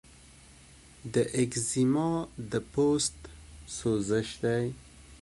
د 1.13 1.15
ایکزیما 1.37 2.09
د 2.51 2.53
پوست 2.71 3.17
سوزش 3.77 4.27
دی. 4.43 4.65